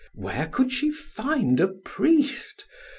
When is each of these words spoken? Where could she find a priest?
Where 0.15 0.47
could 0.47 0.71
she 0.71 0.89
find 0.89 1.59
a 1.59 1.67
priest? 1.67 2.65